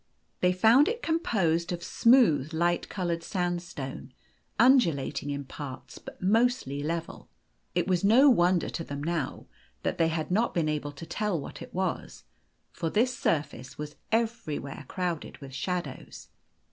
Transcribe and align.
They 0.39 0.51
found 0.51 0.87
it 0.87 1.03
composed 1.03 1.71
of 1.71 1.83
smooth, 1.83 2.55
light 2.55 2.89
coloured 2.89 3.21
sandstone, 3.21 4.11
undulating 4.57 5.29
in 5.29 5.45
parts, 5.45 5.99
but 5.99 6.19
mostly 6.19 6.81
level. 6.81 7.29
It 7.75 7.87
was 7.87 8.03
no 8.03 8.27
won 8.27 8.57
der 8.57 8.69
to 8.69 8.83
them 8.83 9.03
now 9.03 9.45
that 9.83 9.99
they 9.99 10.07
had 10.07 10.31
not 10.31 10.55
been 10.55 10.67
able 10.69 10.91
to 10.93 11.05
tell 11.05 11.39
what 11.39 11.61
it 11.61 11.71
was, 11.71 12.23
for 12.71 12.89
this 12.89 13.15
surface 13.15 13.77
was 13.77 13.95
everywhere 14.11 14.85
crowded 14.87 15.37
with 15.37 15.53
shadows. 15.53 16.29